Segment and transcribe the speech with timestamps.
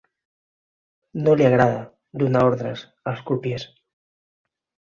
[1.27, 1.83] No li agrada
[2.23, 3.67] donar ordres als crupiers.